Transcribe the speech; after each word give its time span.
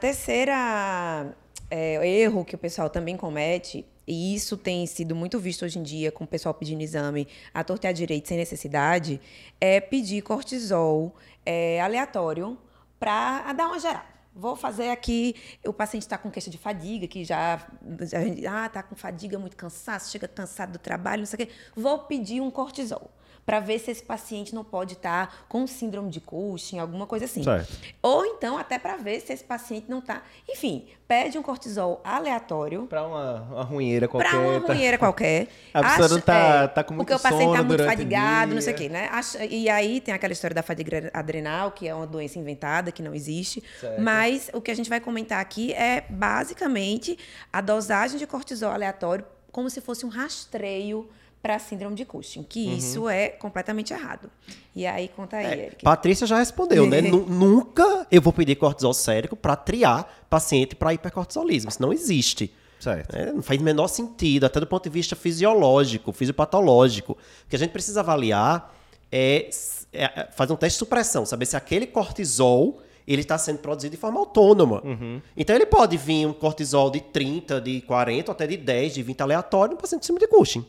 terceira 0.00 1.36
é, 1.70 2.04
erro 2.08 2.44
que 2.44 2.54
o 2.54 2.58
pessoal 2.58 2.88
também 2.90 3.16
comete, 3.16 3.86
e 4.06 4.34
isso 4.34 4.56
tem 4.56 4.84
sido 4.86 5.14
muito 5.14 5.38
visto 5.38 5.64
hoje 5.64 5.78
em 5.78 5.82
dia 5.82 6.10
com 6.10 6.24
o 6.24 6.26
pessoal 6.26 6.52
pedindo 6.52 6.82
exame 6.82 7.28
à 7.54 7.62
torta 7.62 7.86
e 7.86 7.90
à 7.90 7.92
direita 7.92 8.28
sem 8.28 8.38
necessidade, 8.38 9.20
é 9.60 9.80
pedir 9.80 10.22
cortisol 10.22 11.14
é, 11.46 11.80
aleatório 11.80 12.58
para 12.98 13.52
dar 13.52 13.66
uma 13.66 13.78
geral. 13.78 14.02
Vou 14.34 14.56
fazer 14.56 14.90
aqui, 14.90 15.34
o 15.66 15.72
paciente 15.72 16.02
está 16.02 16.16
com 16.16 16.30
queixa 16.30 16.50
de 16.50 16.56
fadiga, 16.56 17.06
que 17.06 17.24
já, 17.24 17.58
já 18.02 18.62
ah, 18.62 18.66
está 18.66 18.82
com 18.82 18.94
fadiga, 18.96 19.38
muito 19.38 19.56
cansaço, 19.56 20.10
chega 20.10 20.26
cansado 20.26 20.72
do 20.72 20.78
trabalho, 20.78 21.20
não 21.20 21.26
sei 21.26 21.44
o 21.44 21.46
quê. 21.46 21.52
Vou 21.76 21.98
pedir 22.00 22.40
um 22.40 22.50
cortisol 22.50 23.10
para 23.44 23.60
ver 23.60 23.78
se 23.78 23.90
esse 23.90 24.02
paciente 24.02 24.54
não 24.54 24.62
pode 24.62 24.94
estar 24.94 25.26
tá 25.26 25.32
com 25.48 25.66
síndrome 25.66 26.10
de 26.10 26.20
Cushing, 26.20 26.78
alguma 26.78 27.06
coisa 27.06 27.24
assim. 27.24 27.42
Certo. 27.42 27.72
Ou 28.02 28.24
então 28.24 28.56
até 28.56 28.78
para 28.78 28.96
ver 28.96 29.20
se 29.20 29.32
esse 29.32 29.44
paciente 29.44 29.86
não 29.88 29.98
está. 29.98 30.22
Enfim, 30.48 30.86
pede 31.08 31.36
um 31.36 31.42
cortisol 31.42 32.00
aleatório. 32.04 32.86
Para 32.86 33.06
uma, 33.06 33.42
uma 33.42 33.64
ruinheira 33.64 34.06
qualquer. 34.06 34.30
Para 34.30 34.38
uma 34.38 34.60
tá... 34.60 34.72
ruinheira 34.72 34.98
qualquer. 34.98 35.48
A 35.74 35.82
pessoa 35.82 36.08
não 36.08 36.18
está 36.18 36.34
é, 36.34 36.68
tá 36.68 36.84
com 36.84 36.94
muito 36.94 37.06
Porque 37.08 37.18
o 37.18 37.22
paciente 37.22 37.50
está 37.50 37.62
muito 37.62 37.84
fadigado, 37.84 38.54
não 38.54 38.62
sei 38.62 38.72
o 38.72 38.76
quê, 38.76 38.88
né? 38.88 39.10
E 39.48 39.68
aí 39.68 40.00
tem 40.00 40.14
aquela 40.14 40.32
história 40.32 40.54
da 40.54 40.62
fadiga 40.62 41.10
adrenal, 41.12 41.72
que 41.72 41.88
é 41.88 41.94
uma 41.94 42.06
doença 42.06 42.38
inventada, 42.38 42.92
que 42.92 43.02
não 43.02 43.14
existe. 43.14 43.62
Certo. 43.80 44.00
Mas 44.00 44.50
o 44.52 44.60
que 44.60 44.70
a 44.70 44.74
gente 44.74 44.88
vai 44.88 45.00
comentar 45.00 45.40
aqui 45.40 45.72
é 45.72 46.04
basicamente 46.08 47.18
a 47.52 47.60
dosagem 47.60 48.18
de 48.18 48.26
cortisol 48.26 48.70
aleatório 48.70 49.24
como 49.50 49.68
se 49.68 49.80
fosse 49.80 50.06
um 50.06 50.08
rastreio 50.08 51.08
para 51.42 51.58
síndrome 51.58 51.96
de 51.96 52.04
Cushing, 52.04 52.42
que 52.42 52.66
uhum. 52.66 52.76
isso 52.76 53.08
é 53.08 53.28
completamente 53.28 53.92
errado. 53.92 54.30
E 54.76 54.86
aí, 54.86 55.08
conta 55.08 55.38
aí, 55.38 55.46
é, 55.46 55.66
Eric. 55.66 55.82
Patrícia 55.82 56.26
já 56.26 56.38
respondeu, 56.38 56.86
né? 56.86 57.00
Nunca 57.02 58.06
eu 58.10 58.20
vou 58.20 58.32
pedir 58.32 58.56
cortisol 58.56 58.92
sérico 58.92 59.34
para 59.34 59.56
triar 59.56 60.26
paciente 60.28 60.76
para 60.76 60.92
hipercortisolismo. 60.92 61.70
Isso 61.70 61.80
não 61.80 61.92
existe. 61.92 62.52
Certo. 62.78 63.14
É, 63.14 63.32
não 63.32 63.42
faz 63.42 63.60
o 63.60 63.64
menor 63.64 63.88
sentido, 63.88 64.44
até 64.44 64.60
do 64.60 64.66
ponto 64.66 64.84
de 64.84 64.90
vista 64.90 65.16
fisiológico, 65.16 66.12
fisiopatológico. 66.12 67.12
O 67.12 67.48
que 67.48 67.56
a 67.56 67.58
gente 67.58 67.70
precisa 67.70 68.00
avaliar 68.00 68.74
é, 69.10 69.48
é 69.92 70.28
fazer 70.32 70.52
um 70.52 70.56
teste 70.56 70.76
de 70.76 70.78
supressão, 70.78 71.24
saber 71.24 71.46
se 71.46 71.56
aquele 71.56 71.86
cortisol 71.86 72.82
ele 73.08 73.22
está 73.22 73.36
sendo 73.38 73.58
produzido 73.58 73.92
de 73.92 74.00
forma 74.00 74.20
autônoma. 74.20 74.82
Uhum. 74.84 75.20
Então 75.36 75.56
ele 75.56 75.66
pode 75.66 75.96
vir 75.96 76.26
um 76.26 76.32
cortisol 76.32 76.90
de 76.90 77.00
30, 77.00 77.60
de 77.60 77.80
40, 77.80 78.30
até 78.30 78.46
de 78.46 78.58
10, 78.58 78.94
de 78.94 79.02
20 79.02 79.20
aleatório 79.22 79.74
no 79.74 79.80
paciente 79.80 80.00
de 80.00 80.06
cima 80.06 80.18
de 80.18 80.28
Cushing 80.28 80.64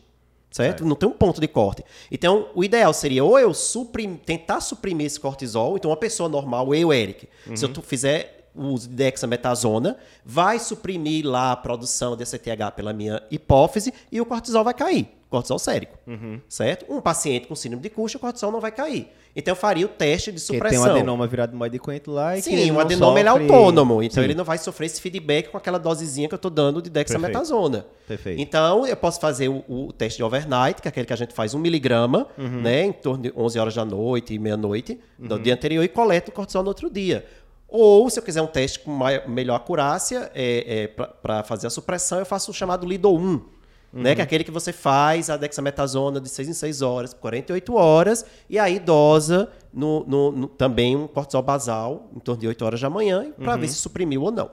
certo? 0.52 0.78
certo? 0.80 0.84
Não 0.84 0.94
tem 0.94 1.08
um 1.08 1.12
ponto 1.12 1.40
de 1.40 1.48
corte. 1.48 1.82
Então, 2.10 2.48
o 2.54 2.62
ideal 2.62 2.92
seria 2.92 3.24
ou 3.24 3.38
eu 3.38 3.52
suprim, 3.54 4.14
tentar 4.16 4.60
suprimir 4.60 5.06
esse 5.06 5.18
cortisol, 5.18 5.76
então 5.76 5.90
uma 5.90 5.96
pessoa 5.96 6.28
normal, 6.28 6.74
eu, 6.74 6.92
Eric, 6.92 7.28
uhum. 7.46 7.56
se 7.56 7.64
eu 7.64 7.72
fizer 7.82 8.41
o 8.54 8.78
dexametasona, 8.78 9.96
vai 10.24 10.58
suprimir 10.58 11.26
lá 11.26 11.52
a 11.52 11.56
produção 11.56 12.16
de 12.16 12.22
ACTH 12.22 12.74
pela 12.76 12.92
minha 12.92 13.22
hipófise 13.30 13.92
e 14.10 14.20
o 14.20 14.26
cortisol 14.26 14.64
vai 14.64 14.74
cair, 14.74 15.08
cortisol 15.30 15.58
sérico, 15.58 15.98
uhum. 16.06 16.40
certo? 16.48 16.84
Um 16.92 17.00
paciente 17.00 17.46
com 17.46 17.54
síndrome 17.54 17.82
de 17.82 17.90
Cushing, 17.90 18.16
o 18.16 18.20
cortisol 18.20 18.52
não 18.52 18.60
vai 18.60 18.72
cair. 18.72 19.08
Então 19.34 19.52
eu 19.52 19.56
faria 19.56 19.86
o 19.86 19.88
teste 19.88 20.30
de 20.30 20.38
supressão. 20.38 20.68
Porque 20.68 20.76
tem 20.76 20.94
um 20.94 20.96
adenoma 20.96 21.26
virado 21.26 21.56
moede 21.56 21.78
coentro 21.78 22.12
lá 22.12 22.36
e 22.36 22.42
Sim, 22.42 22.70
o 22.70 22.78
adenoma 22.78 23.18
ele 23.18 23.28
é 23.28 23.32
autônomo. 23.32 24.02
Então 24.02 24.22
Sim. 24.22 24.28
ele 24.28 24.34
não 24.34 24.44
vai 24.44 24.58
sofrer 24.58 24.86
esse 24.86 25.00
feedback 25.00 25.48
com 25.48 25.56
aquela 25.56 25.78
dosezinha 25.78 26.28
que 26.28 26.34
eu 26.34 26.36
estou 26.36 26.50
dando 26.50 26.82
de 26.82 26.90
dexametasona. 26.90 27.78
Perfeito. 27.78 28.02
Perfeito. 28.06 28.42
Então 28.42 28.86
eu 28.86 28.96
posso 28.96 29.18
fazer 29.18 29.48
o, 29.48 29.64
o, 29.66 29.92
teste 29.92 30.18
de 30.18 30.22
overnight, 30.22 30.82
que 30.82 30.88
é 30.88 30.90
aquele 30.90 31.06
que 31.06 31.12
a 31.14 31.16
gente 31.16 31.32
faz 31.32 31.54
um 31.54 31.58
miligrama, 31.58 32.26
uhum. 32.36 32.60
né, 32.60 32.84
em 32.84 32.92
torno 32.92 33.22
de 33.22 33.32
11 33.34 33.58
horas 33.58 33.74
da 33.74 33.84
noite 33.86 34.34
e 34.34 34.38
meia-noite 34.38 35.00
uhum. 35.18 35.28
do 35.28 35.38
dia 35.38 35.54
anterior 35.54 35.82
e 35.82 35.88
coleta 35.88 36.30
o 36.30 36.34
cortisol 36.34 36.62
no 36.62 36.68
outro 36.68 36.90
dia. 36.90 37.24
Ou, 37.74 38.10
se 38.10 38.18
eu 38.18 38.22
quiser 38.22 38.42
um 38.42 38.46
teste 38.46 38.80
com 38.80 38.90
maior, 38.90 39.26
melhor 39.26 39.56
acurácia, 39.56 40.30
é, 40.34 40.82
é 40.82 40.86
para 40.86 41.42
fazer 41.42 41.66
a 41.66 41.70
supressão, 41.70 42.18
eu 42.18 42.26
faço 42.26 42.50
o 42.50 42.54
chamado 42.54 42.86
LIDO-1 42.86 43.42
Uhum. 43.92 44.02
Né, 44.02 44.14
que 44.14 44.22
é 44.22 44.24
aquele 44.24 44.42
que 44.42 44.50
você 44.50 44.72
faz 44.72 45.28
a 45.28 45.36
dexametasona 45.36 46.18
de 46.18 46.26
6 46.26 46.48
em 46.48 46.52
6 46.54 46.80
horas, 46.80 47.12
por 47.12 47.20
48 47.20 47.74
horas, 47.74 48.24
e 48.48 48.58
aí 48.58 48.78
dosa 48.78 49.50
no, 49.70 50.02
no, 50.06 50.32
no, 50.32 50.48
também 50.48 50.96
um 50.96 51.06
cortisol 51.06 51.42
basal, 51.42 52.08
em 52.16 52.18
torno 52.18 52.40
de 52.40 52.48
8 52.48 52.64
horas 52.64 52.80
da 52.80 52.88
manhã, 52.88 53.30
para 53.32 53.52
uhum. 53.52 53.60
ver 53.60 53.68
se 53.68 53.74
suprimiu 53.74 54.22
ou 54.22 54.30
não. 54.30 54.50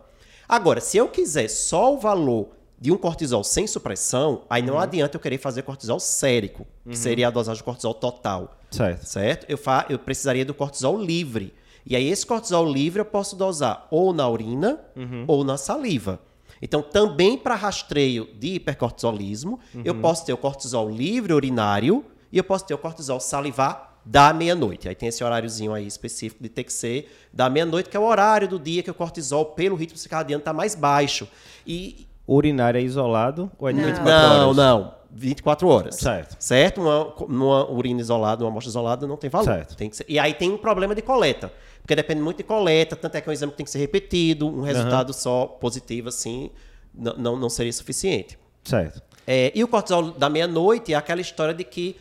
Agora, 0.48 0.82
se 0.82 0.98
eu 0.98 1.08
quiser 1.08 1.48
só 1.48 1.94
o 1.94 1.98
valor 1.98 2.50
de 2.78 2.92
um 2.92 2.98
cortisol 2.98 3.44
sem 3.44 3.66
supressão, 3.66 4.44
aí 4.50 4.62
não 4.62 4.74
uhum. 4.74 4.82
adianta 4.82 5.16
eu 5.16 5.22
querer 5.22 5.38
fazer 5.38 5.62
cortisol 5.62 6.02
sérico, 6.02 6.66
que 6.84 6.90
uhum. 6.90 6.96
seria 6.96 7.28
a 7.28 7.32
dosagem 7.32 7.60
de 7.60 7.64
cortisol 7.64 7.94
total. 7.94 8.58
Certo. 8.72 9.06
Certo? 9.06 9.46
Eu, 9.48 9.58
fa 9.58 9.86
eu 9.90 9.98
precisaria 10.00 10.44
do 10.44 10.54
cortisol 10.54 10.98
livre. 10.98 11.54
E 11.86 11.96
aí, 11.96 12.08
esse 12.10 12.26
cortisol 12.26 12.72
livre 12.72 13.02
eu 13.02 13.06
posso 13.06 13.36
dosar 13.36 13.88
ou 13.90 14.14
na 14.14 14.28
urina 14.28 14.80
uhum. 14.96 15.26
ou 15.28 15.44
na 15.44 15.58
saliva. 15.58 16.20
Então, 16.62 16.82
também 16.82 17.38
para 17.38 17.56
rastreio 17.56 18.28
de 18.38 18.56
hipercortisolismo, 18.56 19.60
uhum. 19.74 19.82
eu 19.86 19.96
posso 19.96 20.26
ter 20.26 20.34
o 20.34 20.38
cortisol 20.38 20.90
livre 20.90 21.34
urinário 21.34 22.06
e 22.32 22.38
eu 22.38 22.44
posso 22.44 22.66
ter 22.66 22.74
o 22.74 22.78
cortisol 22.78 23.20
salivar 23.20 23.98
da 24.06 24.34
meia-noite. 24.34 24.90
Aí 24.90 24.96
tem 24.96 25.10
esse 25.10 25.24
horáriozinho 25.24 25.74
aí 25.74 25.86
específico 25.86 26.42
de 26.42 26.50
ter 26.50 26.64
que 26.64 26.74
ser 26.74 27.12
da 27.32 27.50
meia-noite, 27.50 27.90
que 27.90 27.98
é 27.98 28.00
o 28.00 28.04
horário 28.04 28.48
do 28.48 28.60
dia 28.60 28.82
que 28.84 28.92
o 28.92 28.94
cortisol, 28.94 29.46
pelo 29.46 29.76
ritmo 29.76 29.98
circadiano, 29.98 30.40
está 30.40 30.54
mais 30.54 30.76
baixo. 30.76 31.28
E 31.66 32.08
o 32.26 32.36
urinário 32.36 32.80
é 32.80 32.82
isolado 32.82 33.52
ou 33.58 33.70
é 33.70 33.74
de 33.74 33.80
não. 33.80 33.88
24 33.88 34.14
horas? 34.14 34.40
Não, 34.40 34.54
não. 34.54 34.99
24 35.12 35.68
horas. 35.68 35.96
Certo. 35.96 36.36
Certo? 36.40 36.82
Uma, 36.82 37.14
uma 37.24 37.72
urina 37.72 38.00
isolada, 38.00 38.44
uma 38.44 38.52
amostra 38.52 38.70
isolada 38.70 39.08
não 39.08 39.18
tem 39.18 39.30
valor. 39.30 39.46
Certo. 39.46 39.76
Tem 39.76 39.92
ser, 39.92 40.06
e 40.08 40.20
aí 40.20 40.34
tem 40.34 40.52
um 40.52 40.58
problema 40.58 40.94
de 40.94 41.02
coleta. 41.02 41.52
Porque 41.82 41.96
depende 41.96 42.22
muito 42.22 42.38
de 42.38 42.44
coleta, 42.44 42.96
tanto 42.96 43.16
é 43.16 43.22
que 43.22 43.28
é 43.28 43.32
um 43.32 43.34
exame 43.34 43.52
que 43.52 43.58
tem 43.58 43.66
que 43.66 43.72
ser 43.72 43.80
repetido, 43.80 44.48
um 44.48 44.62
resultado 44.62 45.08
uhum. 45.08 45.14
só 45.14 45.46
positivo, 45.46 46.10
assim, 46.10 46.52
não, 46.94 47.16
não, 47.16 47.36
não 47.36 47.50
seria 47.50 47.74
suficiente. 47.74 48.38
Certo. 48.64 49.02
É, 49.26 49.52
e 49.56 49.64
o 49.64 49.68
cortisol 49.68 50.12
da 50.12 50.30
meia-noite 50.30 50.94
é 50.94 50.98
aquela 50.98 51.22
história 51.22 51.54
de 51.54 51.64
que, 51.64 51.96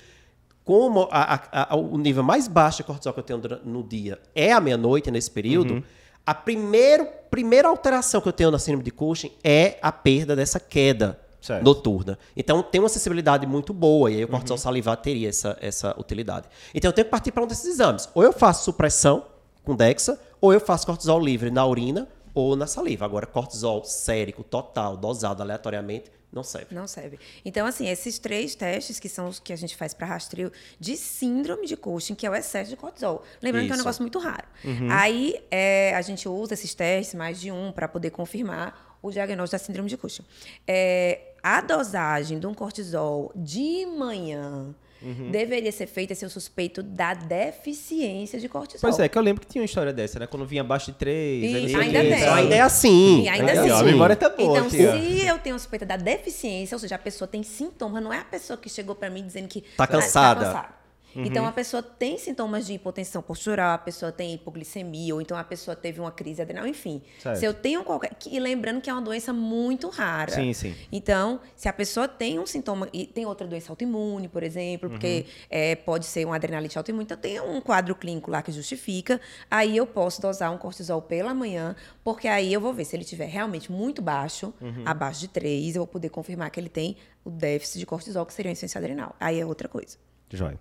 como 0.64 1.08
a, 1.10 1.34
a, 1.34 1.74
a, 1.74 1.76
o 1.76 1.96
nível 1.96 2.22
mais 2.22 2.48
baixo 2.48 2.78
de 2.78 2.84
cortisol 2.84 3.12
que 3.14 3.20
eu 3.20 3.24
tenho 3.24 3.40
no 3.64 3.82
dia 3.82 4.18
é 4.34 4.52
a 4.52 4.60
meia-noite, 4.60 5.10
nesse 5.10 5.30
período, 5.30 5.74
uhum. 5.74 5.82
a 6.26 6.34
primeiro, 6.34 7.06
primeira 7.30 7.68
alteração 7.68 8.20
que 8.20 8.28
eu 8.28 8.32
tenho 8.32 8.50
na 8.50 8.58
síndrome 8.58 8.84
de 8.84 8.90
Cushing 8.90 9.32
é 9.42 9.78
a 9.80 9.92
perda 9.92 10.36
dessa 10.36 10.60
queda 10.60 11.18
certo. 11.40 11.62
noturna. 11.62 12.18
Então 12.36 12.62
tem 12.62 12.80
uma 12.80 12.88
sensibilidade 12.88 13.46
muito 13.46 13.72
boa, 13.72 14.10
e 14.10 14.16
aí 14.16 14.24
o 14.24 14.28
cortisol 14.28 14.56
uhum. 14.56 14.62
salivar 14.62 14.96
teria 14.96 15.28
essa, 15.28 15.56
essa 15.60 15.94
utilidade. 15.98 16.48
Então 16.74 16.88
eu 16.88 16.92
tenho 16.92 17.04
que 17.04 17.10
partir 17.10 17.32
para 17.32 17.42
um 17.42 17.46
desses 17.46 17.66
exames. 17.66 18.08
Ou 18.14 18.22
eu 18.22 18.32
faço 18.32 18.64
supressão, 18.64 19.26
com 19.64 19.74
Dexa, 19.74 20.18
ou 20.40 20.52
eu 20.52 20.60
faço 20.60 20.86
cortisol 20.86 21.20
livre 21.20 21.50
na 21.50 21.66
urina 21.66 22.08
ou 22.34 22.54
na 22.54 22.66
saliva. 22.66 23.04
Agora, 23.04 23.26
cortisol 23.26 23.84
sérico, 23.84 24.44
total, 24.44 24.96
dosado 24.96 25.42
aleatoriamente, 25.42 26.10
não 26.32 26.42
serve. 26.42 26.74
Não 26.74 26.86
serve. 26.86 27.18
Então, 27.44 27.66
assim, 27.66 27.88
esses 27.88 28.18
três 28.18 28.54
testes 28.54 29.00
que 29.00 29.08
são 29.08 29.28
os 29.28 29.38
que 29.38 29.52
a 29.52 29.56
gente 29.56 29.76
faz 29.76 29.94
para 29.94 30.06
rastreio 30.06 30.52
de 30.78 30.96
síndrome 30.96 31.66
de 31.66 31.76
Cushing, 31.76 32.14
que 32.14 32.26
é 32.26 32.30
o 32.30 32.34
excesso 32.34 32.70
de 32.70 32.76
cortisol. 32.76 33.24
Lembrando 33.42 33.64
Isso. 33.64 33.68
que 33.68 33.72
é 33.72 33.76
um 33.76 33.78
negócio 33.78 34.02
muito 34.02 34.18
raro. 34.18 34.46
Uhum. 34.64 34.88
Aí, 34.90 35.42
é, 35.50 35.94
a 35.94 36.02
gente 36.02 36.28
usa 36.28 36.54
esses 36.54 36.74
testes, 36.74 37.14
mais 37.14 37.40
de 37.40 37.50
um, 37.50 37.72
para 37.72 37.88
poder 37.88 38.10
confirmar 38.10 38.98
o 39.00 39.10
diagnóstico 39.10 39.58
da 39.58 39.64
síndrome 39.64 39.88
de 39.88 39.96
Cushing. 39.96 40.24
É, 40.66 41.27
a 41.42 41.60
dosagem 41.60 42.38
de 42.38 42.46
um 42.46 42.54
cortisol 42.54 43.32
de 43.34 43.86
manhã 43.86 44.74
Uhum. 45.00 45.30
deveria 45.30 45.70
ser 45.70 45.86
feita 45.86 46.12
se 46.12 46.24
eu 46.24 46.30
suspeito 46.30 46.82
da 46.82 47.14
deficiência 47.14 48.38
de 48.40 48.48
cortisol. 48.48 48.80
Pois 48.80 48.98
é, 48.98 49.08
que 49.08 49.16
eu 49.16 49.22
lembro 49.22 49.42
que 49.42 49.46
tinha 49.46 49.62
uma 49.62 49.66
história 49.66 49.92
dessa, 49.92 50.18
né? 50.18 50.26
Quando 50.26 50.44
vinha 50.44 50.62
abaixo 50.62 50.90
de 50.90 50.98
3, 50.98 51.44
Isso, 51.44 51.78
ainda 51.78 51.98
ainda 52.00 52.54
é 52.54 52.60
assim. 52.60 53.22
E 53.22 53.28
ainda, 53.28 53.52
ainda 53.52 53.62
assim. 53.62 53.70
A 53.70 53.82
memória 53.84 54.16
tá 54.16 54.28
boa. 54.28 54.58
Então, 54.58 54.66
aqui, 54.66 54.76
se 54.76 55.26
eu 55.26 55.38
tenho 55.38 55.56
suspeita 55.58 55.86
da 55.86 55.96
deficiência, 55.96 56.74
ou 56.74 56.80
seja, 56.80 56.96
a 56.96 56.98
pessoa 56.98 57.28
tem 57.28 57.42
sintoma, 57.42 58.00
não 58.00 58.12
é 58.12 58.18
a 58.18 58.24
pessoa 58.24 58.56
que 58.56 58.68
chegou 58.68 58.94
para 58.94 59.08
mim 59.08 59.24
dizendo 59.24 59.46
que 59.46 59.62
tá 59.76 59.86
cansada. 59.86 60.40
Tá 60.40 60.46
cansada. 60.46 60.78
Uhum. 61.14 61.24
Então 61.24 61.46
a 61.46 61.52
pessoa 61.52 61.82
tem 61.82 62.18
sintomas 62.18 62.66
de 62.66 62.74
hipotensão 62.74 63.22
postural, 63.22 63.74
a 63.74 63.78
pessoa 63.78 64.12
tem 64.12 64.34
hipoglicemia, 64.34 65.14
ou 65.14 65.20
então 65.20 65.36
a 65.36 65.44
pessoa 65.44 65.74
teve 65.74 66.00
uma 66.00 66.10
crise 66.10 66.42
adrenal, 66.42 66.66
enfim. 66.66 67.02
Certo. 67.18 67.38
Se 67.38 67.44
eu 67.44 67.54
tenho 67.54 67.82
qualquer. 67.84 68.12
E 68.26 68.38
lembrando 68.38 68.80
que 68.80 68.90
é 68.90 68.92
uma 68.92 69.02
doença 69.02 69.32
muito 69.32 69.88
rara. 69.88 70.32
Sim, 70.32 70.52
sim. 70.52 70.74
Então, 70.92 71.40
se 71.56 71.68
a 71.68 71.72
pessoa 71.72 72.06
tem 72.06 72.38
um 72.38 72.46
sintoma. 72.46 72.88
E 72.92 73.06
tem 73.06 73.26
outra 73.26 73.46
doença 73.46 73.72
autoimune, 73.72 74.28
por 74.28 74.42
exemplo, 74.42 74.90
porque 74.90 75.24
uhum. 75.26 75.46
é, 75.50 75.74
pode 75.76 76.06
ser 76.06 76.24
uma 76.24 76.36
adrenalite 76.36 76.76
autoimune, 76.78 77.04
então 77.04 77.16
tem 77.16 77.40
um 77.40 77.60
quadro 77.60 77.94
clínico 77.94 78.30
lá 78.30 78.42
que 78.42 78.52
justifica. 78.52 79.20
Aí 79.50 79.76
eu 79.76 79.86
posso 79.86 80.20
dosar 80.20 80.52
um 80.52 80.58
cortisol 80.58 81.02
pela 81.02 81.34
manhã, 81.34 81.74
porque 82.04 82.28
aí 82.28 82.52
eu 82.52 82.60
vou 82.60 82.72
ver 82.72 82.84
se 82.84 82.96
ele 82.96 83.02
estiver 83.02 83.26
realmente 83.26 83.70
muito 83.70 84.00
baixo, 84.02 84.52
uhum. 84.60 84.82
abaixo 84.84 85.20
de 85.20 85.28
3, 85.28 85.76
eu 85.76 85.80
vou 85.80 85.86
poder 85.86 86.08
confirmar 86.08 86.50
que 86.50 86.60
ele 86.60 86.68
tem 86.68 86.96
o 87.24 87.30
déficit 87.30 87.78
de 87.78 87.86
cortisol, 87.86 88.24
que 88.24 88.32
seria 88.32 88.48
uma 88.48 88.52
insuficiência 88.52 88.78
adrenal. 88.78 89.14
Aí 89.18 89.40
é 89.40 89.46
outra 89.46 89.68
coisa. 89.68 89.96
Joia. 90.30 90.58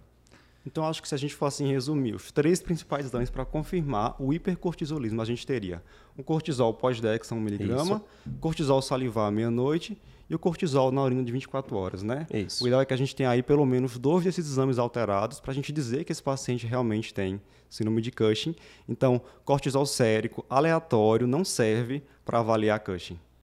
Então, 0.68 0.86
acho 0.86 1.02
que 1.02 1.08
se 1.08 1.16
a 1.16 1.18
gente 1.18 1.34
fosse 1.34 1.64
assim, 1.64 1.72
resumir 1.72 2.14
os 2.14 2.30
três 2.30 2.62
principais 2.62 3.06
exames 3.06 3.30
para 3.30 3.46
confirmar 3.46 4.22
o 4.22 4.34
hipercortisolismo, 4.34 5.22
a 5.22 5.26
gente 5.26 5.48
teria 5.48 5.82
um 6.18 6.22
cortisol 6.22 6.74
pós-dex 6.74 7.30
1mg, 7.30 8.02
cortisol 8.42 8.82
salivar 8.82 9.30
à 9.30 9.32
meia-noite 9.32 9.98
e 10.30 10.36
o 10.36 10.40
cortisol 10.40 10.92
na 10.92 11.02
urina 11.02 11.24
de 11.24 11.32
24 11.32 11.74
horas, 11.78 12.04
né? 12.04 12.28
Isso. 12.34 12.66
O 12.66 12.68
ideal 12.68 12.82
é 12.82 12.86
que 12.86 12.94
a 12.94 12.98
gente 12.98 13.16
tenha 13.16 13.30
aí 13.30 13.42
pelo 13.42 13.66
menos 13.66 13.98
dois 13.98 14.26
desses 14.26 14.46
exames 14.46 14.78
alterados 14.78 15.40
para 15.40 15.52
a 15.52 15.56
gente 15.56 15.72
dizer 15.72 16.04
que 16.04 16.12
esse 16.12 16.22
paciente 16.22 16.68
realmente 16.68 17.14
tem 17.14 17.42
síndrome 17.70 18.02
de 18.02 18.12
Cushing. 18.12 18.54
Então, 18.90 19.22
cortisol 19.46 19.86
sérico 19.86 20.46
aleatório 20.50 21.26
não 21.26 21.46
serve 21.46 22.04
para 22.26 22.40
avaliar 22.40 22.82
Cushing. 22.82 23.18